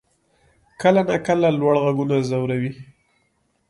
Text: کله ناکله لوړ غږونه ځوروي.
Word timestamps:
کله 0.81 1.01
ناکله 1.09 1.49
لوړ 1.59 1.75
غږونه 1.83 2.15
ځوروي. 2.29 2.71